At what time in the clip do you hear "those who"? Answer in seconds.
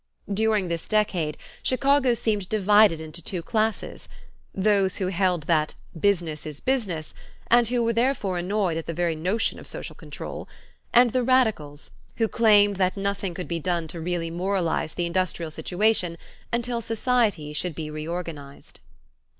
4.51-5.09